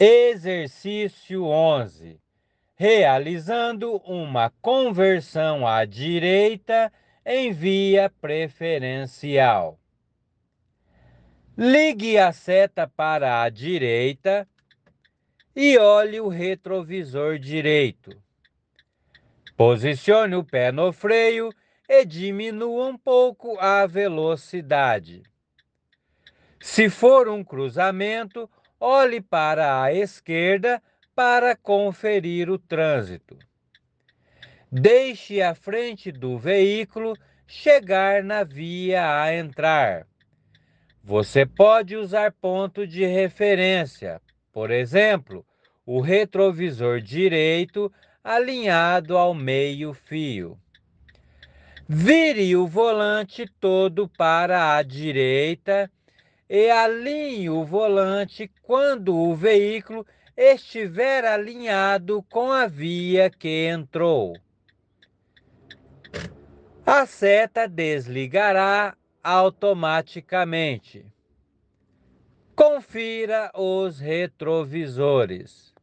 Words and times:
Exercício 0.00 1.44
11. 1.44 2.20
Realizando 2.76 3.96
uma 4.04 4.48
conversão 4.62 5.66
à 5.66 5.84
direita 5.84 6.92
em 7.26 7.52
via 7.52 8.08
preferencial. 8.08 9.76
Ligue 11.56 12.16
a 12.16 12.30
seta 12.30 12.86
para 12.86 13.42
a 13.42 13.48
direita 13.48 14.48
e 15.56 15.76
olhe 15.76 16.20
o 16.20 16.28
retrovisor 16.28 17.36
direito. 17.36 18.16
Posicione 19.56 20.36
o 20.36 20.44
pé 20.44 20.70
no 20.70 20.92
freio 20.92 21.52
e 21.88 22.04
diminua 22.04 22.86
um 22.86 22.96
pouco 22.96 23.58
a 23.58 23.84
velocidade. 23.84 25.24
Se 26.60 26.88
for 26.88 27.28
um 27.28 27.42
cruzamento, 27.42 28.48
olhe 28.80 29.20
para 29.20 29.82
a 29.82 29.92
esquerda 29.92 30.82
para 31.14 31.56
conferir 31.56 32.48
o 32.50 32.58
trânsito. 32.58 33.36
Deixe 34.70 35.42
a 35.42 35.54
frente 35.54 36.12
do 36.12 36.38
veículo 36.38 37.16
chegar 37.46 38.22
na 38.22 38.44
via 38.44 39.22
a 39.22 39.34
entrar. 39.34 40.06
Você 41.02 41.46
pode 41.46 41.96
usar 41.96 42.32
ponto 42.32 42.86
de 42.86 43.04
referência, 43.06 44.20
por 44.52 44.70
exemplo, 44.70 45.44
o 45.86 46.00
retrovisor 46.00 47.00
direito 47.00 47.90
alinhado 48.22 49.16
ao 49.16 49.32
meio-fio. 49.32 50.58
Vire 51.88 52.54
o 52.54 52.66
volante 52.66 53.50
todo 53.58 54.06
para 54.06 54.76
a 54.76 54.82
direita 54.82 55.90
e 56.48 56.70
alinhe 56.70 57.50
o 57.50 57.64
volante 57.64 58.50
quando 58.62 59.14
o 59.14 59.34
veículo 59.34 60.06
estiver 60.36 61.24
alinhado 61.24 62.22
com 62.30 62.50
a 62.50 62.66
via 62.66 63.28
que 63.28 63.66
entrou. 63.66 64.34
A 66.86 67.04
seta 67.04 67.68
desligará 67.68 68.96
automaticamente. 69.22 71.04
Confira 72.54 73.50
os 73.54 74.00
retrovisores. 74.00 75.74